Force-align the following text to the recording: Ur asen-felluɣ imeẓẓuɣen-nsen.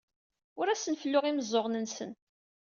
Ur 0.59 0.67
asen-felluɣ 0.69 1.23
imeẓẓuɣen-nsen. 1.25 2.11